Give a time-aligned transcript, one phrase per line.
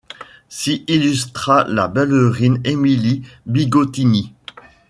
[0.49, 4.33] S’y illustra la ballerine Émilie Bigottini.